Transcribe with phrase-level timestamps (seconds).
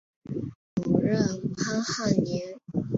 [0.81, 1.15] 主任
[1.53, 2.57] 潘汉年。